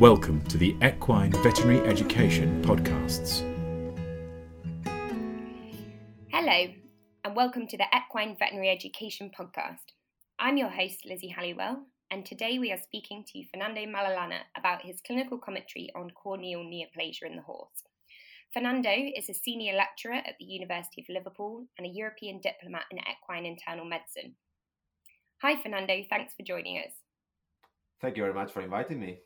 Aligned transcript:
Welcome 0.00 0.40
to 0.46 0.56
the 0.56 0.74
Equine 0.82 1.30
Veterinary 1.42 1.86
Education 1.86 2.62
Podcasts. 2.64 3.42
Hello, 6.32 6.72
and 7.22 7.36
welcome 7.36 7.66
to 7.66 7.76
the 7.76 7.84
Equine 7.94 8.34
Veterinary 8.38 8.70
Education 8.70 9.30
Podcast. 9.38 9.92
I'm 10.38 10.56
your 10.56 10.70
host, 10.70 11.04
Lizzie 11.04 11.28
Halliwell, 11.28 11.84
and 12.10 12.24
today 12.24 12.58
we 12.58 12.72
are 12.72 12.78
speaking 12.78 13.26
to 13.30 13.44
Fernando 13.52 13.82
Malalana 13.82 14.38
about 14.56 14.80
his 14.80 15.02
clinical 15.06 15.36
commentary 15.36 15.90
on 15.94 16.08
corneal 16.12 16.60
neoplasia 16.60 17.26
in 17.26 17.36
the 17.36 17.42
horse. 17.42 17.82
Fernando 18.54 18.94
is 19.14 19.28
a 19.28 19.34
senior 19.34 19.74
lecturer 19.74 20.14
at 20.14 20.36
the 20.38 20.46
University 20.46 21.02
of 21.02 21.14
Liverpool 21.14 21.66
and 21.76 21.86
a 21.86 21.90
European 21.90 22.40
diplomate 22.40 22.88
in 22.90 22.96
equine 23.00 23.44
internal 23.44 23.84
medicine. 23.84 24.34
Hi, 25.42 25.60
Fernando, 25.60 26.02
thanks 26.08 26.32
for 26.32 26.42
joining 26.42 26.78
us. 26.78 26.92
Thank 28.00 28.16
you 28.16 28.22
very 28.22 28.32
much 28.32 28.50
for 28.50 28.62
inviting 28.62 28.98
me. 28.98 29.18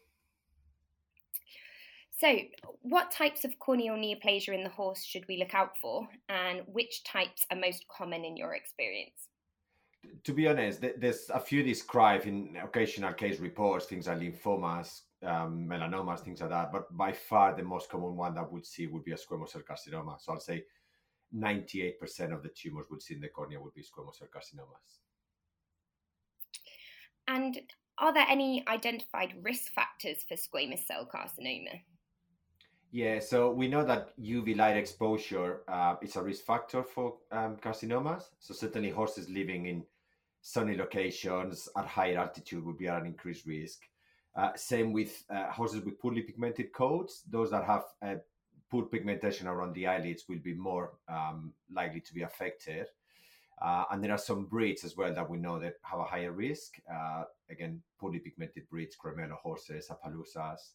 So, 2.17 2.39
what 2.83 3.11
types 3.11 3.45
of 3.45 3.59
corneal 3.59 3.97
neoplasia 3.97 4.55
in 4.55 4.63
the 4.63 4.71
horse 4.71 5.03
should 5.03 5.25
we 5.29 5.37
look 5.37 5.55
out 5.55 5.77
for, 5.79 6.09
and 6.29 6.63
which 6.67 7.03
types 7.03 7.45
are 7.51 7.57
most 7.57 7.85
common 7.89 8.25
in 8.25 8.37
your 8.37 8.55
experience? 8.55 9.29
To 10.23 10.33
be 10.33 10.47
honest, 10.47 10.85
there's 10.99 11.29
a 11.31 11.41
few 11.41 11.63
described 11.63 12.27
in 12.27 12.57
occasional 12.63 13.15
case 13.15 13.41
reports, 13.41 13.87
things 13.87 14.07
like 14.07 14.19
lymphomas, 14.19 15.01
um, 15.25 15.67
melanomas, 15.67 16.21
things 16.21 16.41
like 16.41 16.51
that. 16.51 16.71
But 16.71 16.97
by 16.97 17.13
far, 17.13 17.57
the 17.57 17.65
most 17.65 17.89
common 17.89 18.15
one 18.15 18.35
that 18.35 18.51
we'd 18.51 18.67
see 18.67 18.87
would 18.87 19.05
be 19.05 19.13
a 19.13 19.17
squamous 19.17 19.51
cell 19.51 19.63
carcinoma. 19.69 20.21
So 20.21 20.33
I'll 20.33 20.41
say 20.41 20.65
98% 21.35 22.33
of 22.33 22.43
the 22.43 22.51
tumors 22.51 22.87
we'd 22.91 23.03
see 23.03 23.15
in 23.15 23.21
the 23.21 23.29
cornea 23.29 23.61
would 23.61 23.75
be 23.75 23.83
squamous 23.83 24.19
cell 24.19 24.29
carcinomas. 24.33 24.99
And 27.27 27.61
are 27.99 28.13
there 28.13 28.27
any 28.29 28.65
identified 28.69 29.35
risk 29.43 29.73
factors 29.73 30.25
for 30.29 30.37
squamous 30.37 30.87
cell 30.87 31.09
carcinoma? 31.13 31.81
Yeah, 32.95 33.19
so 33.19 33.51
we 33.51 33.67
know 33.67 33.85
that 33.87 34.17
UV 34.23 34.57
light 34.57 34.77
exposure 34.77 35.63
uh, 35.67 35.97
is 36.01 36.15
a 36.15 36.23
risk 36.23 36.45
factor 36.45 36.85
for 36.85 37.17
um, 37.33 37.57
carcinomas. 37.57 38.27
So 38.39 38.55
certainly 38.55 38.91
horses 38.91 39.29
living 39.29 39.67
in 39.67 39.83
sunny 40.43 40.77
locations 40.77 41.69
at 41.77 41.87
higher 41.87 42.17
altitude 42.17 42.65
would 42.65 42.79
be 42.79 42.87
at 42.87 43.01
an 43.01 43.07
increased 43.07 43.47
risk. 43.47 43.81
Uh, 44.37 44.51
same 44.55 44.93
with 44.93 45.25
uh, 45.29 45.51
horses 45.51 45.85
with 45.85 45.99
poorly 45.99 46.23
pigmented 46.23 46.73
coats. 46.73 47.23
Those 47.29 47.51
that 47.51 47.65
have 47.65 47.83
uh, 48.01 48.15
poor 48.71 48.85
pigmentation 48.85 49.49
around 49.49 49.75
the 49.75 49.89
eyelids 49.89 50.27
will 50.29 50.39
be 50.39 50.55
more 50.55 50.93
um, 51.09 51.53
likely 51.73 52.01
to 52.01 52.15
be 52.15 52.23
affected. 52.23 52.87
Uh, 53.61 53.87
and 53.91 54.05
there 54.05 54.13
are 54.13 54.19
some 54.19 54.45
breeds 54.45 54.85
as 54.85 54.97
well 54.97 55.13
that 55.13 55.29
we 55.29 55.37
know 55.37 55.59
that 55.59 55.79
have 55.83 55.99
a 55.99 56.05
higher 56.05 56.31
risk. 56.31 56.75
Uh, 56.89 57.25
again, 57.51 57.83
poorly 57.99 58.21
pigmented 58.21 58.71
breeds, 58.71 58.97
Cremello 58.97 59.37
horses, 59.43 59.91
Appaloosas. 59.91 60.75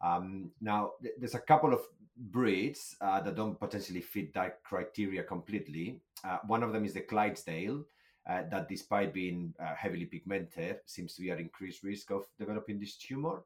Um, 0.00 0.50
now, 0.60 0.92
th- 1.02 1.14
there's 1.18 1.34
a 1.34 1.40
couple 1.40 1.72
of 1.72 1.80
breeds 2.16 2.96
uh, 3.00 3.20
that 3.20 3.34
don't 3.34 3.58
potentially 3.58 4.00
fit 4.00 4.32
that 4.34 4.62
criteria 4.62 5.22
completely. 5.22 6.00
Uh, 6.24 6.38
one 6.46 6.62
of 6.62 6.72
them 6.72 6.84
is 6.84 6.94
the 6.94 7.00
Clydesdale, 7.00 7.84
uh, 8.28 8.42
that 8.50 8.68
despite 8.68 9.12
being 9.12 9.54
uh, 9.60 9.74
heavily 9.74 10.06
pigmented, 10.06 10.78
seems 10.86 11.14
to 11.14 11.22
be 11.22 11.30
at 11.30 11.40
increased 11.40 11.82
risk 11.82 12.10
of 12.10 12.24
developing 12.38 12.78
this 12.78 12.96
tumor. 12.96 13.42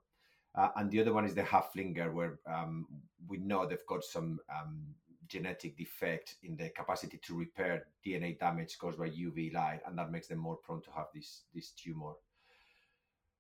Uh, 0.55 0.69
and 0.77 0.91
the 0.91 1.01
other 1.01 1.13
one 1.13 1.25
is 1.25 1.35
the 1.35 1.43
Haflinger, 1.43 2.13
where 2.13 2.39
um, 2.47 2.87
we 3.29 3.39
know 3.39 3.67
they've 3.67 3.87
got 3.87 4.03
some 4.03 4.41
um, 4.51 4.83
genetic 5.29 5.77
defect 5.77 6.37
in 6.43 6.57
the 6.57 6.71
capacity 6.71 7.19
to 7.19 7.37
repair 7.37 7.87
DNA 8.05 8.39
damage 8.39 8.79
caused 8.79 8.99
by 8.99 9.09
UV 9.09 9.53
light, 9.53 9.81
and 9.87 9.97
that 9.99 10.11
makes 10.11 10.27
them 10.27 10.39
more 10.39 10.57
prone 10.57 10.83
to 10.83 10.91
have 10.91 11.07
this 11.15 11.43
this 11.55 11.71
tumor. 11.71 12.15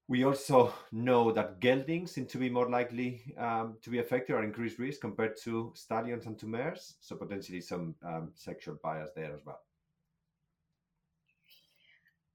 We 0.09 0.25
also 0.25 0.73
know 0.91 1.31
that 1.33 1.61
geldings 1.61 2.13
seem 2.13 2.25
to 2.27 2.39
be 2.39 2.49
more 2.49 2.69
likely 2.69 3.35
um, 3.37 3.77
to 3.83 3.91
be 3.91 3.99
affected 3.99 4.33
or 4.33 4.43
increased 4.43 4.79
risk 4.79 5.03
compared 5.03 5.37
to 5.43 5.71
stallions 5.75 6.25
and 6.25 6.39
to 6.39 6.47
mares. 6.47 6.95
So 7.01 7.17
potentially 7.17 7.61
some 7.61 7.95
um, 8.03 8.31
sexual 8.35 8.79
bias 8.83 9.11
there 9.15 9.35
as 9.35 9.45
well. 9.45 9.61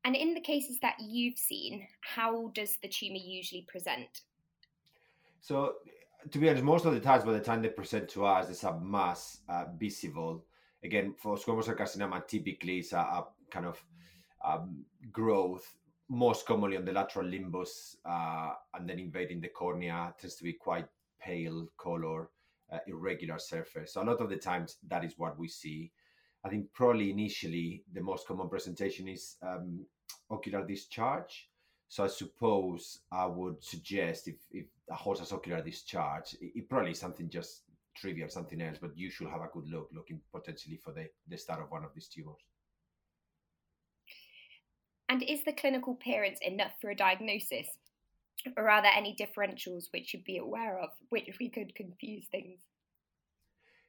And 0.05 0.15
in 0.15 0.33
the 0.33 0.41
cases 0.41 0.77
that 0.81 0.95
you've 0.99 1.37
seen, 1.37 1.87
how 2.01 2.51
does 2.53 2.77
the 2.81 2.89
tumour 2.89 3.17
usually 3.17 3.65
present? 3.67 4.21
So, 5.39 5.75
to 6.29 6.37
be 6.37 6.49
honest, 6.49 6.63
most 6.63 6.85
of 6.85 6.93
the 6.93 6.99
times 6.99 7.23
by 7.23 7.33
the 7.33 7.39
time 7.39 7.61
they 7.61 7.69
present 7.69 8.09
to 8.09 8.25
us, 8.25 8.49
it's 8.49 8.63
a 8.63 8.79
mass 8.79 9.39
uh, 9.49 9.65
visible. 9.77 10.45
Again, 10.83 11.15
for 11.17 11.37
squamous 11.37 11.65
cell 11.65 11.75
carcinoma, 11.75 12.27
typically 12.27 12.79
it's 12.79 12.91
a, 12.91 12.97
a 12.97 13.27
kind 13.49 13.65
of 13.65 13.83
um, 14.45 14.85
growth 15.11 15.77
most 16.09 16.45
commonly 16.45 16.77
on 16.77 16.85
the 16.85 16.91
lateral 16.91 17.25
limbus 17.25 17.95
uh, 18.05 18.53
and 18.73 18.89
then 18.89 18.99
invading 18.99 19.41
the 19.41 19.47
cornea 19.47 20.13
tends 20.19 20.35
to 20.35 20.43
be 20.43 20.53
quite 20.53 20.87
pale 21.21 21.67
color 21.77 22.29
uh, 22.71 22.79
irregular 22.87 23.39
surface. 23.39 23.93
So 23.93 24.03
a 24.03 24.05
lot 24.05 24.21
of 24.21 24.29
the 24.29 24.37
times 24.37 24.77
that 24.87 25.03
is 25.03 25.13
what 25.17 25.37
we 25.37 25.47
see. 25.47 25.91
I 26.45 26.49
think 26.49 26.67
probably 26.73 27.11
initially 27.11 27.83
the 27.93 28.01
most 28.01 28.27
common 28.27 28.49
presentation 28.49 29.07
is 29.07 29.37
um, 29.41 29.85
ocular 30.29 30.65
discharge. 30.65 31.49
So 31.87 32.03
i 32.03 32.07
suppose 32.07 33.01
i 33.11 33.23
would 33.23 33.63
suggest 33.63 34.27
if, 34.27 34.37
if 34.49 34.65
a 34.89 34.95
horse 34.95 35.19
has 35.19 35.31
ocular 35.31 35.61
discharge 35.61 36.33
it, 36.41 36.51
it 36.55 36.67
probably 36.67 36.91
is 36.91 36.99
something 36.99 37.29
just 37.29 37.65
trivial 37.95 38.29
something 38.29 38.59
else 38.63 38.79
but 38.81 38.97
you 38.97 39.11
should 39.11 39.27
have 39.27 39.41
a 39.41 39.49
good 39.53 39.67
look 39.69 39.89
looking 39.93 40.19
potentially 40.33 40.77
for 40.83 40.91
the, 40.91 41.05
the 41.27 41.37
start 41.37 41.61
of 41.61 41.69
one 41.69 41.83
of 41.83 41.93
these 41.93 42.07
tumors 42.07 42.39
and 45.13 45.21
is 45.21 45.43
the 45.43 45.53
clinical 45.53 45.93
appearance 45.93 46.39
enough 46.41 46.71
for 46.81 46.89
a 46.89 46.95
diagnosis? 46.95 47.67
Or 48.57 48.67
are 48.67 48.81
there 48.81 48.91
any 48.97 49.15
differentials 49.15 49.85
which 49.91 50.11
you'd 50.11 50.23
be 50.23 50.37
aware 50.37 50.79
of, 50.79 50.89
which 51.09 51.29
we 51.39 51.49
could 51.49 51.75
confuse 51.75 52.25
things? 52.31 52.61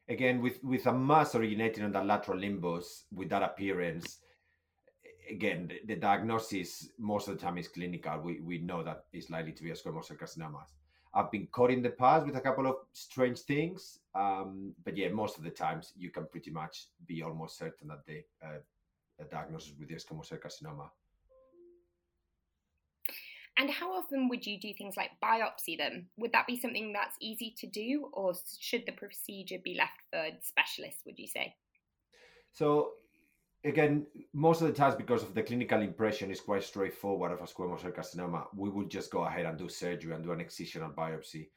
Again, 0.07 0.43
with, 0.43 0.63
with 0.63 0.85
a 0.87 0.93
mass 0.93 1.35
originating 1.35 1.83
on 1.83 1.93
the 1.93 2.05
lateral 2.05 2.39
limbus 2.39 3.05
with 3.11 3.31
that 3.31 3.43
appearance, 3.43 4.19
again, 5.31 5.67
the, 5.67 5.95
the, 5.95 5.99
diagnosis 5.99 6.91
most 6.99 7.27
of 7.27 7.39
the 7.39 7.43
time 7.43 7.57
is 7.57 7.69
clinical. 7.69 8.21
We, 8.21 8.41
we 8.41 8.59
know 8.59 8.83
that 8.83 9.07
it's 9.15 9.31
likely 9.31 9.53
to 9.53 9.63
be 9.63 9.71
a 9.71 9.75
squamous 9.75 10.05
cell 10.05 10.19
carcinoma. 10.19 10.61
I've 11.15 11.31
been 11.31 11.47
caught 11.47 11.71
in 11.71 11.81
the 11.81 11.89
past 11.89 12.27
with 12.27 12.37
a 12.37 12.41
couple 12.43 12.67
of 12.67 12.75
strange 12.93 13.39
things, 13.41 14.01
um, 14.15 14.75
but 14.85 14.95
yeah, 14.95 15.09
most 15.09 15.39
of 15.39 15.45
the 15.45 15.51
times 15.51 15.95
you 15.97 16.11
can 16.11 16.27
pretty 16.27 16.51
much 16.51 16.89
be 17.07 17.23
almost 17.23 17.57
certain 17.57 17.89
that 17.89 18.05
the 18.07 18.23
uh, 18.45 19.25
diagnosis 19.31 19.73
with 19.79 19.89
the 19.89 19.95
squamous 19.95 20.27
cell 20.27 20.39
carcinoma 20.39 20.91
and 23.57 23.71
how 23.71 23.93
often 23.93 24.29
would 24.29 24.47
you 24.47 24.59
do 24.59 24.73
things 24.75 24.97
like 24.97 25.11
biopsy 25.23 25.79
them? 25.79 26.09
Would 26.17 26.33
that 26.33 26.47
be 26.47 26.59
something 26.59 26.93
that's 26.93 27.17
easy 27.21 27.55
to 27.59 27.67
do, 27.67 28.11
or 28.13 28.35
should 28.59 28.85
the 28.87 28.93
procedure 28.93 29.59
be 29.63 29.75
left 29.75 30.01
for 30.11 30.25
specialists, 30.43 31.03
would 31.07 31.19
you 31.19 31.29
say? 31.29 31.55
So, 32.53 32.93
again, 33.65 34.07
most 34.33 34.61
of 34.61 34.67
the 34.69 34.73
times, 34.73 34.95
because 34.95 35.23
of 35.23 35.35
the 35.35 35.43
clinical 35.43 35.81
impression 35.81 36.31
is 36.31 36.41
quite 36.41 36.65
straightforward 36.65 37.33
of 37.33 37.41
a 37.41 37.45
squamous 37.45 37.83
cell 37.83 37.93
carcinoma, 37.93 38.47
we 38.57 38.71
would 38.71 38.91
just 38.91 39.11
go 39.11 39.25
ahead 39.25 39.47
and 39.47 39.59
do 39.59 39.69
surgery 39.69 40.15
and 40.15 40.25
do 40.25 40.33
an 40.33 40.41
excisional 40.41 40.95
biopsy 40.95 41.49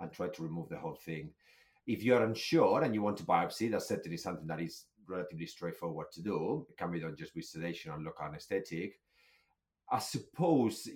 and 0.00 0.12
try 0.12 0.28
to 0.28 0.42
remove 0.42 0.68
the 0.68 0.78
whole 0.78 0.94
thing. 0.94 1.30
If 1.86 2.02
you're 2.02 2.22
unsure 2.24 2.82
and 2.82 2.94
you 2.94 3.02
want 3.02 3.16
to 3.18 3.24
biopsy, 3.24 3.70
that's 3.70 3.88
certainly 3.88 4.16
something 4.16 4.46
that 4.46 4.60
is 4.60 4.84
relatively 5.08 5.46
straightforward 5.46 6.12
to 6.12 6.22
do. 6.22 6.66
It 6.70 6.76
can 6.76 6.92
be 6.92 7.00
done 7.00 7.16
just 7.16 7.34
with 7.34 7.44
sedation 7.44 7.92
and 7.92 8.04
local 8.04 8.26
anesthetic. 8.26 9.00
I 9.90 9.98
suppose 9.98 10.88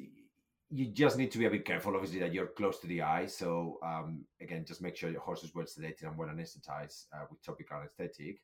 you 0.74 0.86
just 0.86 1.16
need 1.16 1.30
to 1.30 1.38
be 1.38 1.46
a 1.46 1.50
bit 1.50 1.64
careful, 1.64 1.94
obviously, 1.94 2.18
that 2.18 2.34
you're 2.34 2.48
close 2.48 2.80
to 2.80 2.88
the 2.88 3.00
eye. 3.00 3.26
So 3.26 3.78
um, 3.82 4.24
again, 4.40 4.64
just 4.66 4.82
make 4.82 4.96
sure 4.96 5.08
your 5.08 5.20
horse 5.20 5.44
is 5.44 5.54
well 5.54 5.66
sedated 5.66 6.02
and 6.02 6.18
well 6.18 6.28
anesthetized 6.28 7.04
uh, 7.14 7.26
with 7.30 7.44
topical 7.44 7.76
anesthetic. 7.76 8.40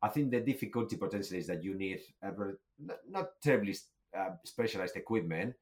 I 0.00 0.08
think 0.08 0.30
the 0.30 0.40
difficulty 0.40 0.96
potentially 0.96 1.40
is 1.40 1.48
that 1.48 1.64
you 1.64 1.74
need 1.74 2.00
not 3.10 3.26
terribly 3.42 3.74
uh, 4.16 4.30
specialized 4.44 4.96
equipment, 4.96 5.54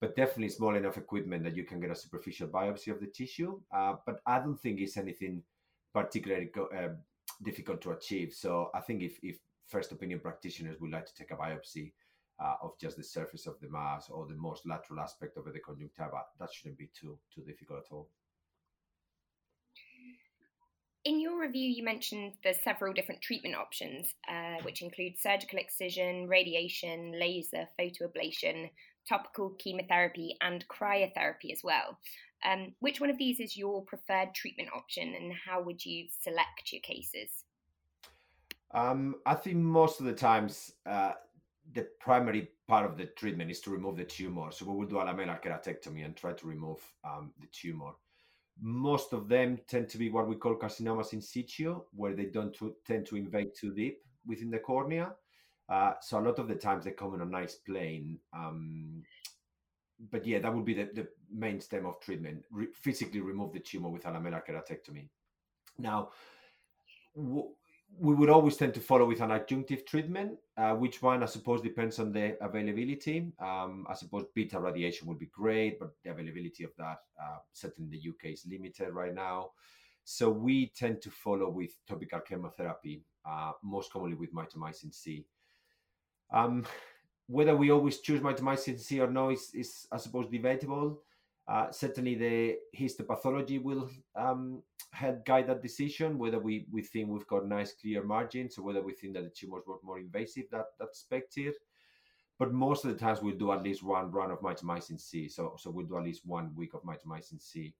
but 0.00 0.16
definitely 0.16 0.48
small 0.48 0.74
enough 0.74 0.96
equipment 0.96 1.44
that 1.44 1.56
you 1.56 1.64
can 1.64 1.78
get 1.78 1.90
a 1.90 1.94
superficial 1.94 2.48
biopsy 2.48 2.88
of 2.88 2.98
the 2.98 3.06
tissue. 3.06 3.60
Uh, 3.72 3.94
but 4.04 4.20
I 4.26 4.40
don't 4.40 4.60
think 4.60 4.80
it's 4.80 4.96
anything 4.96 5.42
particularly 5.94 6.50
uh, 6.56 6.88
difficult 7.44 7.80
to 7.82 7.92
achieve. 7.92 8.32
So 8.32 8.70
I 8.74 8.80
think 8.80 9.02
if, 9.02 9.18
if 9.22 9.38
first 9.68 9.92
opinion 9.92 10.18
practitioners 10.18 10.80
would 10.80 10.90
like 10.90 11.06
to 11.06 11.14
take 11.14 11.30
a 11.30 11.36
biopsy, 11.36 11.92
uh, 12.40 12.54
of 12.62 12.78
just 12.78 12.96
the 12.96 13.04
surface 13.04 13.46
of 13.46 13.60
the 13.60 13.68
mass 13.68 14.08
or 14.08 14.26
the 14.26 14.34
most 14.34 14.66
lateral 14.66 15.00
aspect 15.00 15.36
of 15.36 15.44
the 15.44 15.60
conjunctiva. 15.60 16.22
That 16.38 16.52
shouldn't 16.52 16.78
be 16.78 16.88
too 16.98 17.18
too 17.34 17.42
difficult 17.42 17.80
at 17.86 17.92
all. 17.92 18.08
In 21.04 21.18
your 21.18 21.40
review, 21.40 21.68
you 21.68 21.82
mentioned 21.82 22.34
there's 22.44 22.62
several 22.62 22.92
different 22.92 23.22
treatment 23.22 23.54
options, 23.54 24.14
uh, 24.28 24.62
which 24.62 24.82
include 24.82 25.18
surgical 25.18 25.58
excision, 25.58 26.28
radiation, 26.28 27.18
laser, 27.18 27.66
photoablation, 27.78 28.68
topical 29.08 29.50
chemotherapy, 29.58 30.36
and 30.42 30.66
cryotherapy 30.68 31.52
as 31.52 31.62
well. 31.64 31.98
Um, 32.44 32.74
which 32.80 33.00
one 33.00 33.08
of 33.08 33.16
these 33.16 33.40
is 33.40 33.56
your 33.56 33.82
preferred 33.82 34.34
treatment 34.34 34.68
option, 34.74 35.14
and 35.14 35.32
how 35.32 35.62
would 35.62 35.84
you 35.84 36.06
select 36.22 36.70
your 36.70 36.82
cases? 36.82 37.44
Um, 38.72 39.16
I 39.26 39.34
think 39.34 39.56
most 39.56 40.00
of 40.00 40.06
the 40.06 40.12
times 40.12 40.72
uh, 40.86 41.12
the 41.74 41.86
primary 42.00 42.48
part 42.66 42.84
of 42.84 42.96
the 42.96 43.06
treatment 43.06 43.50
is 43.50 43.60
to 43.60 43.70
remove 43.70 43.96
the 43.96 44.04
tumor. 44.04 44.50
So 44.50 44.64
we 44.66 44.76
will 44.76 44.86
do 44.86 44.98
a 44.98 45.04
lamellar 45.04 45.42
keratectomy 45.42 46.04
and 46.04 46.16
try 46.16 46.32
to 46.32 46.46
remove 46.46 46.80
um, 47.04 47.32
the 47.40 47.46
tumor. 47.52 47.92
Most 48.60 49.12
of 49.12 49.28
them 49.28 49.58
tend 49.68 49.88
to 49.90 49.98
be 49.98 50.10
what 50.10 50.28
we 50.28 50.36
call 50.36 50.56
carcinomas 50.56 51.12
in 51.12 51.22
situ, 51.22 51.80
where 51.94 52.14
they 52.14 52.26
don't 52.26 52.54
to, 52.54 52.74
tend 52.86 53.06
to 53.06 53.16
invade 53.16 53.52
too 53.58 53.72
deep 53.72 53.98
within 54.26 54.50
the 54.50 54.58
cornea. 54.58 55.14
Uh, 55.68 55.92
so 56.00 56.18
a 56.18 56.20
lot 56.20 56.38
of 56.38 56.48
the 56.48 56.54
times 56.54 56.84
they 56.84 56.90
come 56.90 57.14
in 57.14 57.20
a 57.20 57.24
nice 57.24 57.54
plane. 57.54 58.18
Um, 58.34 59.02
but 60.10 60.26
yeah, 60.26 60.40
that 60.40 60.54
would 60.54 60.64
be 60.64 60.74
the, 60.74 60.88
the 60.94 61.08
main 61.32 61.60
stem 61.60 61.86
of 61.86 62.00
treatment. 62.00 62.44
Re- 62.50 62.66
physically 62.74 63.20
remove 63.20 63.52
the 63.52 63.60
tumor 63.60 63.88
with 63.88 64.06
a 64.06 64.08
lamellar 64.08 64.42
keratectomy. 64.44 65.08
Now, 65.78 66.10
we 67.98 68.14
would 68.14 68.30
always 68.30 68.56
tend 68.56 68.74
to 68.74 68.80
follow 68.80 69.06
with 69.06 69.20
an 69.20 69.30
adjunctive 69.30 69.86
treatment. 69.86 70.38
Uh, 70.56 70.74
which 70.74 71.02
one, 71.02 71.22
I 71.22 71.26
suppose, 71.26 71.60
depends 71.60 71.98
on 71.98 72.12
the 72.12 72.36
availability. 72.42 73.32
Um, 73.38 73.86
I 73.88 73.94
suppose 73.94 74.26
beta 74.34 74.60
radiation 74.60 75.06
would 75.08 75.18
be 75.18 75.26
great, 75.26 75.78
but 75.78 75.92
the 76.02 76.10
availability 76.10 76.64
of 76.64 76.70
that, 76.78 76.98
uh, 77.20 77.38
certainly 77.52 77.90
in 77.92 78.00
the 78.00 78.10
UK, 78.10 78.32
is 78.32 78.46
limited 78.46 78.90
right 78.92 79.14
now. 79.14 79.50
So 80.04 80.30
we 80.30 80.72
tend 80.76 81.02
to 81.02 81.10
follow 81.10 81.50
with 81.50 81.76
topical 81.86 82.20
chemotherapy, 82.20 83.02
uh, 83.24 83.52
most 83.62 83.92
commonly 83.92 84.16
with 84.16 84.34
mitomycin 84.34 84.94
C. 84.94 85.24
Um, 86.32 86.64
whether 87.26 87.54
we 87.54 87.70
always 87.70 88.00
choose 88.00 88.20
mitomycin 88.20 88.80
C 88.80 89.00
or 89.00 89.10
no 89.10 89.30
is, 89.30 89.50
is 89.54 89.86
I 89.92 89.98
suppose, 89.98 90.26
debatable. 90.28 91.02
Uh, 91.50 91.68
certainly, 91.72 92.14
the 92.14 92.56
histopathology 92.78 93.60
will 93.60 93.90
um, 94.14 94.62
help 94.92 95.24
guide 95.24 95.48
that 95.48 95.62
decision. 95.62 96.16
Whether 96.16 96.38
we, 96.38 96.66
we 96.70 96.82
think 96.82 97.08
we've 97.08 97.26
got 97.26 97.48
nice, 97.48 97.72
clear 97.72 98.04
margins, 98.04 98.56
or 98.56 98.62
whether 98.62 98.82
we 98.82 98.92
think 98.92 99.14
that 99.14 99.24
the 99.24 99.30
tumors 99.30 99.64
were 99.66 99.74
more 99.82 99.98
invasive 99.98 100.44
that 100.52 100.66
that's 100.78 101.00
expected. 101.00 101.54
But 102.38 102.52
most 102.52 102.84
of 102.84 102.92
the 102.92 102.98
times, 102.98 103.20
we'll 103.20 103.36
do 103.36 103.50
at 103.52 103.64
least 103.64 103.82
one 103.82 104.12
run 104.12 104.30
of 104.30 104.40
mitomycin 104.40 105.00
C. 105.00 105.28
So, 105.28 105.56
so 105.58 105.70
we'll 105.70 105.86
do 105.86 105.98
at 105.98 106.04
least 106.04 106.24
one 106.24 106.52
week 106.54 106.74
of 106.74 106.84
mitomycin 106.84 107.42
C, 107.42 107.74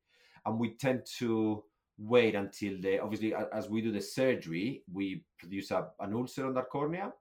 and 0.44 0.58
we 0.58 0.75
tend 0.75 1.06
to 1.19 1.62
wait 1.96 2.34
until 2.34 2.81
the 2.81 2.99
obviously 2.99 3.34
as 3.52 3.69
we 3.69 3.82
do 3.82 3.93
the 3.93 4.00
surgery, 4.00 4.82
we 4.93 5.23
produce 5.38 5.70
a, 5.70 5.87
an 6.00 6.12
ulcer 6.12 6.46
on 6.46 6.55
that 6.55 6.70
cornea. 6.70 7.12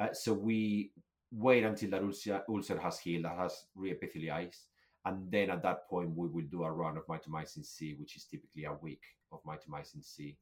Uh, 0.00 0.12
so 0.12 0.32
we 0.32 0.92
wait 1.30 1.64
until 1.64 1.90
that 1.90 2.02
ulcer, 2.02 2.42
ulcer 2.48 2.78
has 2.78 2.98
healed, 2.98 3.24
that 3.24 3.36
has 3.36 3.66
reepithelialized, 3.76 4.66
and 5.04 5.30
then 5.30 5.50
at 5.50 5.62
that 5.62 5.88
point 5.88 6.10
we 6.14 6.28
will 6.28 6.46
do 6.50 6.64
a 6.64 6.70
run 6.70 6.96
of 6.96 7.06
mitomycin 7.06 7.64
C, 7.64 7.94
which 7.98 8.16
is 8.16 8.24
typically 8.24 8.64
a 8.64 8.74
week 8.74 9.02
of 9.32 9.42
mitomycin 9.44 10.04
C. 10.04 10.36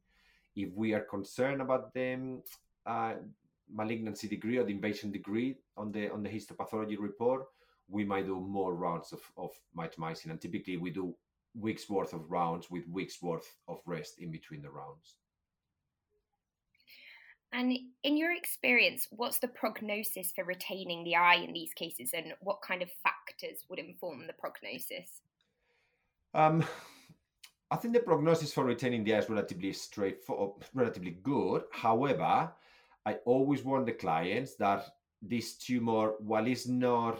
If 0.57 0.71
we 0.75 0.95
are 0.95 1.01
concerned 1.01 1.63
about 1.63 1.95
the 1.95 2.41
uh, 2.87 3.15
malignancy 3.73 4.29
degree 4.29 4.59
or 4.59 4.65
the 4.65 4.73
invasion 4.73 5.13
degree 5.13 5.57
on 5.77 5.93
the 5.93 6.11
on 6.11 6.23
the 6.23 6.29
histopathology 6.29 6.99
report, 6.99 7.47
we 7.89 8.05
might 8.05 8.27
do 8.27 8.41
more 8.41 8.75
rounds 8.75 9.13
of, 9.13 9.21
of 9.37 9.51
mitomycin, 9.77 10.31
and 10.31 10.41
typically 10.41 10.77
we 10.77 10.91
do 10.91 11.15
weeks 11.55 11.89
worth 11.89 12.13
of 12.13 12.31
rounds 12.31 12.71
with 12.71 12.87
weeks 12.89 13.23
worth 13.23 13.55
of 13.69 13.81
rest 13.87 14.19
in 14.19 14.31
between 14.31 14.63
the 14.63 14.71
rounds. 14.71 15.17
And 17.53 17.79
in 18.05 18.17
your 18.17 18.33
experience, 18.33 19.07
what's 19.11 19.39
the 19.39 19.49
prognosis 19.49 20.33
for 20.33 20.45
retaining 20.45 21.03
the 21.05 21.17
eye 21.17 21.37
in 21.37 21.53
these 21.53 21.73
cases, 21.73 22.11
and 22.13 22.35
what 22.41 22.61
kind 22.61 22.83
of 22.83 22.91
factors 23.03 23.65
would 23.71 23.79
inform 23.79 24.27
the 24.27 24.35
prognosis? 24.35 25.23
Um, 26.35 26.63
I 27.71 27.77
think 27.77 27.95
the 27.95 28.01
prognosis 28.01 28.53
for 28.53 28.65
retaining 28.65 29.03
the 29.03 29.15
eye 29.15 29.19
is 29.19 29.31
relatively 29.31 29.73
straightforward, 29.73 30.65
relatively 30.75 31.19
good. 31.23 31.63
However, 31.73 32.53
I 33.07 33.15
always 33.25 33.65
warn 33.65 33.87
the 33.87 33.93
clients 33.93 34.57
that 34.57 34.87
this 35.23 35.57
tumor, 35.57 36.13
while 36.21 36.47
it's 36.47 36.69
not 36.69 37.19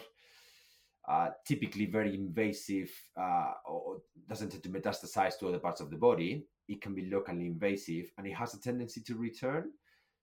uh, 1.07 1.29
typically 1.45 1.87
very 1.87 2.13
invasive 2.13 2.91
uh, 3.19 3.53
or 3.67 3.97
doesn't 4.27 4.49
tend 4.49 4.61
to 4.63 4.69
metastasize 4.69 5.39
to 5.39 5.47
other 5.47 5.57
parts 5.57 5.81
of 5.81 5.89
the 5.89 5.97
body, 5.97 6.45
it 6.67 6.81
can 6.81 6.93
be 6.93 7.09
locally 7.09 7.47
invasive 7.47 8.11
and 8.17 8.27
it 8.27 8.33
has 8.33 8.53
a 8.53 8.61
tendency 8.61 9.01
to 9.01 9.15
return. 9.15 9.71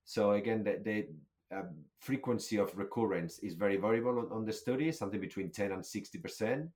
So 0.07 0.31
again, 0.31 0.63
the, 0.63 0.79
the 0.81 1.57
um, 1.57 1.83
frequency 1.99 2.57
of 2.57 2.75
recurrence 2.77 3.39
is 3.39 3.55
very 3.55 3.75
variable 3.75 4.19
on, 4.19 4.31
on, 4.31 4.45
the 4.45 4.53
study, 4.53 4.89
something 4.93 5.19
between 5.19 5.51
10 5.51 5.73
and 5.73 5.85
60 5.85 6.17
percent. 6.19 6.69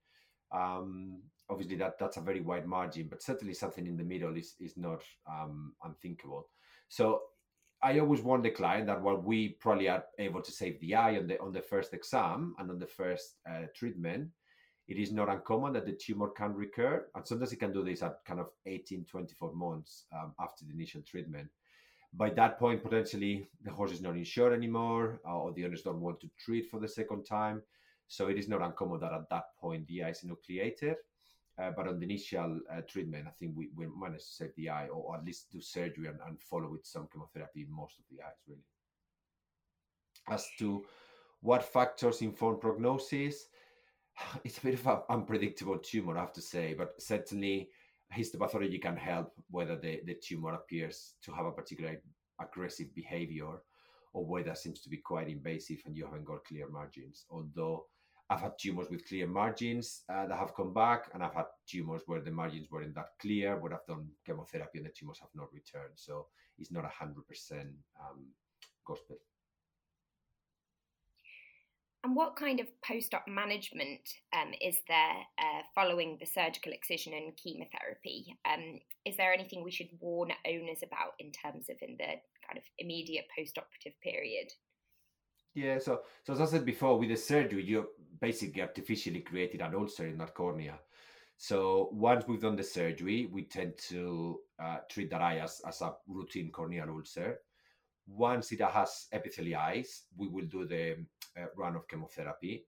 Um, 0.54 1.22
obviously, 1.50 1.78
that 1.78 1.98
that's 1.98 2.18
a 2.18 2.22
very 2.22 2.42
wide 2.42 2.68
margin, 2.68 3.08
but 3.10 3.24
certainly 3.24 3.54
something 3.54 3.88
in 3.88 3.96
the 3.96 4.04
middle 4.04 4.36
is 4.36 4.56
is 4.60 4.76
not 4.76 5.02
um, 5.32 5.72
unthinkable. 5.86 6.50
So 6.90 7.22
I 7.82 8.00
always 8.00 8.20
warn 8.22 8.42
the 8.42 8.50
client 8.50 8.88
that 8.88 9.02
while 9.02 9.16
we 9.16 9.56
probably 9.62 9.88
are 9.88 10.04
able 10.20 10.42
to 10.42 10.52
save 10.52 10.82
the 10.82 10.96
eye 10.96 11.16
on 11.16 11.28
the 11.28 11.40
on 11.40 11.54
the 11.54 11.62
first 11.62 11.94
exam 11.94 12.54
and 12.60 12.70
on 12.70 12.80
the 12.80 12.86
first 12.86 13.38
uh, 13.50 13.68
treatment, 13.74 14.28
it 14.90 14.98
is 14.98 15.14
not 15.14 15.30
uncommon 15.30 15.72
that 15.72 15.86
the 15.86 15.94
tumor 15.94 16.28
can 16.28 16.54
recur, 16.54 17.08
and 17.16 17.26
sometimes 17.26 17.54
it 17.54 17.62
can 17.62 17.72
do 17.72 17.86
this 17.86 18.04
at 18.04 18.26
kind 18.26 18.42
of 18.42 18.50
18, 18.66 19.06
24 19.06 19.54
months 19.54 20.04
um, 20.14 20.34
after 20.38 20.66
the 20.66 20.74
initial 20.74 21.02
treatment 21.02 21.48
by 22.14 22.30
that 22.32 22.60
point, 22.60 22.84
potentially 22.84 23.48
the 23.64 23.72
horse 23.72 23.92
is 23.92 24.02
not 24.02 24.18
insured 24.18 24.54
anymore, 24.54 25.22
uh, 25.26 25.38
or 25.38 25.54
the 25.54 25.66
owners 25.66 25.82
don't 25.82 26.02
want 26.02 26.20
to 26.22 26.30
treat 26.38 26.70
for 26.70 26.80
the 26.80 26.88
second 26.88 27.24
time. 27.24 27.62
So 28.08 28.28
it 28.28 28.38
is 28.38 28.50
not 28.50 28.62
uncommon 28.62 29.00
that 29.00 29.14
at 29.14 29.30
that 29.30 29.56
point 29.60 29.88
the 29.88 30.04
eye 30.04 30.10
is 30.10 30.24
enucleated. 30.26 30.96
Uh, 31.58 31.72
but 31.76 31.88
on 31.88 32.00
the 32.00 32.06
initial 32.06 32.60
uh, 32.72 32.82
treatment, 32.88 33.28
I 33.28 33.32
think 33.32 33.54
we, 33.56 33.70
we 33.76 33.86
managed 33.88 34.26
to 34.26 34.34
save 34.34 34.56
the 34.56 34.70
eye, 34.70 34.88
or 34.88 35.16
at 35.16 35.26
least 35.26 35.52
do 35.52 35.62
surgery 35.62 36.08
and, 36.08 36.18
and 36.28 36.42
follow 36.42 36.70
with 36.70 36.86
some 36.86 37.08
chemotherapy 37.12 37.62
in 37.62 37.72
most 37.72 38.00
of 38.00 38.06
the 38.10 38.24
eyes, 38.24 38.42
really. 38.48 38.64
As 40.30 40.48
to 40.60 40.84
what 41.42 41.64
factors 41.64 42.22
inform 42.22 42.60
prognosis, 42.60 43.48
it's 44.44 44.58
a 44.58 44.62
bit 44.62 44.74
of 44.76 44.88
an 44.88 45.00
unpredictable 45.10 45.78
tumor, 45.78 46.18
I 46.18 46.22
have 46.22 46.34
to 46.34 46.42
say, 46.42 46.74
but 46.74 47.02
certainly 47.02 47.70
histopathology 48.16 48.82
can 48.82 48.98
help 48.98 49.32
whether 49.50 49.76
the, 49.76 50.02
the 50.06 50.16
tumor 50.16 50.54
appears 50.54 51.14
to 51.24 51.32
have 51.32 51.46
a 51.46 51.52
particular 51.52 52.02
aggressive 52.42 52.94
behavior 52.96 53.62
or 54.14 54.26
whether 54.26 54.52
it 54.52 54.58
seems 54.58 54.82
to 54.82 54.90
be 54.90 54.98
quite 54.98 55.30
invasive 55.30 55.78
and 55.86 55.96
you 55.96 56.06
haven't 56.06 56.26
got 56.26 56.44
clear 56.44 56.68
margins. 56.70 57.26
Although 57.30 57.86
I've 58.30 58.42
had 58.42 58.54
tumors 58.60 58.88
with 58.90 59.08
clear 59.08 59.28
margins 59.28 60.04
uh, 60.10 60.26
that 60.26 60.38
have 60.38 60.56
come 60.56 60.74
back, 60.74 61.10
and 61.14 61.22
I've 61.22 61.34
had 61.34 61.48
tumors 61.68 62.04
where 62.06 62.22
the 62.22 62.32
margins 62.32 62.72
weren't 62.72 62.96
that 62.96 63.10
clear, 63.20 63.58
but 63.62 63.74
I've 63.74 63.86
done 63.86 64.08
chemotherapy 64.26 64.78
and 64.78 64.86
the 64.86 64.92
tumors 64.92 65.20
have 65.20 65.30
not 65.36 65.54
returned. 65.54 65.94
So 65.96 66.28
it's 66.58 66.72
not 66.72 66.86
100% 66.86 66.92
um, 68.00 68.26
gospel. 68.86 69.18
And 72.04 72.16
what 72.16 72.36
kind 72.36 72.60
of 72.60 72.68
post 72.82 73.14
op 73.14 73.28
management 73.28 74.02
um, 74.34 74.54
is 74.60 74.78
there 74.88 75.18
uh, 75.38 75.62
following 75.76 76.18
the 76.20 76.26
surgical 76.26 76.72
excision 76.72 77.14
and 77.14 77.38
chemotherapy? 77.38 78.36
Um, 78.52 78.80
is 79.06 79.18
there 79.18 79.32
anything 79.32 79.64
we 79.64 79.72
should 79.72 79.90
warn 80.00 80.32
owners 80.48 80.80
about 80.84 81.14
in 81.20 81.32
terms 81.32 81.70
of 81.70 81.78
in 81.82 81.98
the 81.98 82.18
kind 82.48 82.58
of 82.58 82.64
immediate 82.80 83.26
post 83.38 83.60
operative 83.60 83.94
period? 84.02 84.48
Yeah, 85.54 85.78
so 85.78 86.02
so 86.24 86.34
as 86.34 86.42
I 86.42 86.46
said 86.46 86.66
before, 86.66 86.98
with 86.98 87.10
the 87.10 87.18
surgery, 87.18 87.64
you 87.64 87.90
basically 88.20 88.62
artificially 88.62 89.20
created 89.20 89.62
an 89.62 89.76
ulcer 89.76 90.08
in 90.08 90.18
that 90.18 90.34
cornea. 90.34 90.80
So 91.38 91.90
once 91.92 92.28
we've 92.28 92.42
done 92.42 92.56
the 92.56 92.64
surgery, 92.64 93.28
we 93.32 93.44
tend 93.44 93.78
to 93.90 94.40
uh, 94.64 94.78
treat 94.90 95.10
that 95.12 95.22
eye 95.22 95.40
as, 95.40 95.62
as 95.68 95.82
a 95.82 95.94
routine 96.08 96.52
corneal 96.52 96.90
ulcer. 96.90 97.40
Once 98.08 98.52
it 98.52 98.62
has 98.62 99.08
epithelialized, 99.14 100.02
we 100.18 100.28
will 100.28 100.46
do 100.46 100.66
the 100.66 100.98
run 101.56 101.76
of 101.76 101.88
chemotherapy. 101.88 102.66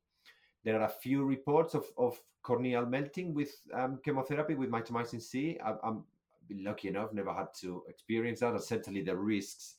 There 0.63 0.79
are 0.79 0.86
a 0.86 0.89
few 0.89 1.25
reports 1.25 1.74
of, 1.74 1.86
of 1.98 2.20
corneal 2.41 2.86
melting 2.86 3.34
with 3.34 3.51
um, 3.74 4.00
chemotherapy 4.03 4.55
with 4.55 4.70
mitomycin 4.70 5.22
C. 5.22 5.58
I, 5.63 5.75
I'm 5.84 6.03
lucky 6.50 6.88
enough, 6.88 7.13
never 7.13 7.34
had 7.34 7.48
to 7.62 7.84
experience 7.88 8.41
that. 8.41 8.53
And 8.53 8.63
certainly 8.63 9.01
the 9.01 9.15
risks 9.15 9.75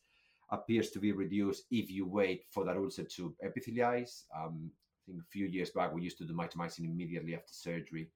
appears 0.50 0.91
to 0.91 0.99
be 0.99 1.12
reduced 1.12 1.64
if 1.71 1.91
you 1.91 2.07
wait 2.07 2.45
for 2.50 2.64
that 2.64 2.76
ulcer 2.76 3.05
to 3.05 3.35
epithelialize. 3.45 4.25
Um, 4.37 4.71
I 4.73 5.12
think 5.12 5.23
a 5.23 5.31
few 5.31 5.47
years 5.47 5.71
back 5.71 5.93
we 5.93 6.03
used 6.03 6.19
to 6.19 6.25
do 6.25 6.35
mitomycin 6.35 6.85
immediately 6.85 7.35
after 7.35 7.53
surgery, 7.53 8.11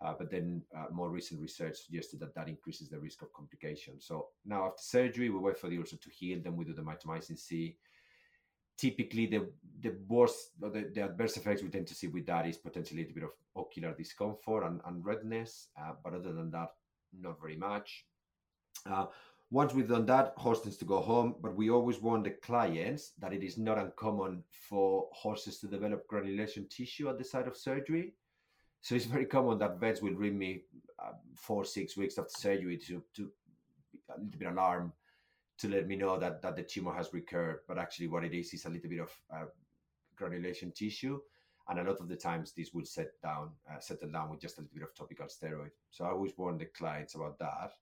uh, 0.00 0.14
but 0.18 0.30
then 0.30 0.62
uh, 0.76 0.86
more 0.92 1.10
recent 1.10 1.40
research 1.40 1.76
suggested 1.78 2.20
that 2.20 2.34
that 2.34 2.48
increases 2.48 2.88
the 2.88 2.98
risk 2.98 3.22
of 3.22 3.32
complications. 3.32 4.04
So 4.06 4.28
now 4.44 4.66
after 4.66 4.82
surgery 4.82 5.30
we 5.30 5.38
wait 5.38 5.58
for 5.58 5.68
the 5.68 5.78
ulcer 5.78 5.96
to 5.96 6.10
heal, 6.10 6.40
then 6.42 6.56
we 6.56 6.64
do 6.64 6.74
the 6.74 6.82
mitomycin 6.82 7.38
C 7.38 7.76
typically 8.80 9.26
the 9.26 9.46
the 9.82 9.94
worst 10.08 10.58
the, 10.60 10.90
the, 10.94 11.02
adverse 11.02 11.36
effects 11.36 11.62
we 11.62 11.68
tend 11.68 11.86
to 11.86 11.94
see 11.94 12.06
with 12.06 12.26
that 12.26 12.46
is 12.46 12.56
potentially 12.56 13.00
a 13.00 13.04
little 13.04 13.14
bit 13.14 13.24
of 13.24 13.30
ocular 13.56 13.94
discomfort 13.94 14.64
and, 14.64 14.80
and 14.86 15.04
redness 15.04 15.68
uh, 15.78 15.92
but 16.02 16.14
other 16.14 16.32
than 16.32 16.50
that 16.50 16.70
not 17.20 17.40
very 17.40 17.56
much. 17.56 18.06
Uh, 18.86 19.06
once 19.50 19.74
we've 19.74 19.88
done 19.88 20.06
that 20.06 20.32
horse 20.36 20.60
tends 20.60 20.76
to 20.78 20.84
go 20.84 21.00
home 21.00 21.34
but 21.42 21.54
we 21.54 21.70
always 21.70 22.00
warn 22.00 22.22
the 22.22 22.30
clients 22.30 23.12
that 23.18 23.32
it 23.32 23.42
is 23.42 23.58
not 23.58 23.78
uncommon 23.78 24.42
for 24.50 25.08
horses 25.12 25.58
to 25.58 25.66
develop 25.66 26.06
granulation 26.06 26.66
tissue 26.68 27.08
at 27.08 27.18
the 27.18 27.24
site 27.24 27.48
of 27.48 27.56
surgery. 27.56 28.14
So 28.80 28.94
it's 28.94 29.04
very 29.04 29.26
common 29.26 29.58
that 29.58 29.78
vets 29.78 30.00
will 30.00 30.14
ring 30.14 30.38
me 30.38 30.62
uh, 30.98 31.12
four 31.34 31.64
six 31.64 31.96
weeks 31.96 32.16
after 32.18 32.38
surgery 32.38 32.78
to 32.86 33.02
to 33.16 33.30
a 34.08 34.20
little 34.20 34.38
bit 34.38 34.48
alarmed 34.48 34.92
to 35.60 35.68
let 35.68 35.86
me 35.86 35.96
know 35.96 36.18
that 36.18 36.42
that 36.42 36.56
the 36.56 36.62
tumor 36.62 36.94
has 36.94 37.12
recurred. 37.12 37.60
But 37.68 37.78
actually, 37.78 38.08
what 38.08 38.24
it 38.24 38.34
is 38.34 38.52
is 38.54 38.64
a 38.64 38.70
little 38.70 38.90
bit 38.90 39.00
of 39.00 39.10
uh, 39.34 39.46
granulation 40.16 40.72
tissue, 40.72 41.20
and 41.68 41.78
a 41.78 41.84
lot 41.84 42.00
of 42.00 42.08
the 42.08 42.16
times 42.16 42.52
this 42.52 42.72
will 42.72 42.84
set 42.84 43.20
down, 43.22 43.50
uh, 43.70 43.78
settle 43.78 44.10
down 44.10 44.30
with 44.30 44.40
just 44.40 44.58
a 44.58 44.60
little 44.62 44.74
bit 44.74 44.84
of 44.84 44.94
topical 44.94 45.26
steroid. 45.26 45.70
So 45.90 46.04
I 46.04 46.10
always 46.10 46.36
warn 46.36 46.58
the 46.58 46.66
clients 46.66 47.14
about 47.14 47.38
that, 47.38 47.72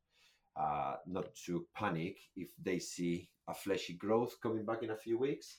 uh, 0.56 0.96
not 1.06 1.34
to 1.46 1.66
panic 1.74 2.18
if 2.36 2.50
they 2.62 2.78
see 2.78 3.28
a 3.46 3.54
fleshy 3.54 3.94
growth 3.94 4.40
coming 4.42 4.64
back 4.64 4.82
in 4.82 4.90
a 4.90 4.96
few 4.96 5.18
weeks, 5.18 5.58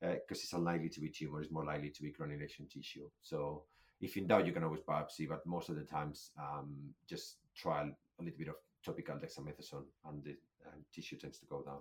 because 0.00 0.38
uh, 0.38 0.44
it's 0.44 0.52
unlikely 0.52 0.88
to 0.90 1.00
be 1.00 1.08
tumor, 1.08 1.40
it's 1.40 1.50
more 1.50 1.64
likely 1.64 1.90
to 1.90 2.02
be 2.02 2.10
granulation 2.10 2.66
tissue. 2.66 3.08
So 3.22 3.64
if 4.00 4.16
in 4.16 4.26
doubt, 4.26 4.46
you 4.46 4.52
can 4.52 4.64
always 4.64 4.80
biopsy, 4.80 5.28
but 5.28 5.46
most 5.46 5.68
of 5.68 5.76
the 5.76 5.84
times, 5.84 6.30
um, 6.38 6.94
just 7.08 7.36
try 7.54 7.82
a 7.82 8.22
little 8.22 8.38
bit 8.38 8.48
of 8.48 8.56
topical 8.84 9.16
dexamethasone, 9.16 9.84
and 10.06 10.22
the 10.24 10.36
um, 10.66 10.84
tissue 10.92 11.16
tends 11.16 11.38
to 11.38 11.46
go 11.46 11.62
down. 11.62 11.78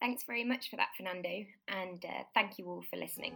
Thanks 0.00 0.24
very 0.24 0.44
much 0.44 0.68
for 0.68 0.76
that, 0.76 0.88
Fernando, 0.96 1.44
and 1.68 2.04
uh, 2.04 2.24
thank 2.34 2.58
you 2.58 2.66
all 2.66 2.82
for 2.90 2.96
listening. 2.96 3.34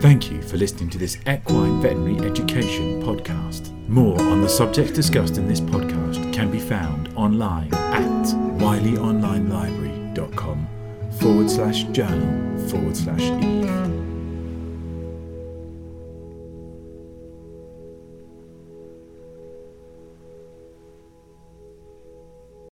Thank 0.00 0.30
you 0.30 0.42
for 0.42 0.58
listening 0.58 0.90
to 0.90 0.98
this 0.98 1.16
Equine 1.26 1.80
Veterinary 1.80 2.18
Education 2.28 3.02
podcast. 3.02 3.70
More 3.88 4.20
on 4.20 4.42
the 4.42 4.48
subjects 4.50 4.92
discussed 4.92 5.38
in 5.38 5.48
this 5.48 5.62
podcast 5.62 6.30
can 6.30 6.50
be 6.50 6.60
found 6.60 7.08
online 7.16 7.72
at 7.72 8.02
wileyonlinelibrary.com 8.60 10.68
forward 11.18 11.50
slash 11.50 11.84
journal 11.84 12.68
forward 12.68 12.94
slash 12.94 13.22
eve. 13.42 14.03